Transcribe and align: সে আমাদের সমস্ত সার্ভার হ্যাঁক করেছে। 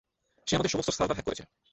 সে 0.47 0.53
আমাদের 0.55 0.71
সমস্ত 0.71 0.89
সার্ভার 0.89 1.15
হ্যাঁক 1.15 1.27
করেছে। 1.27 1.43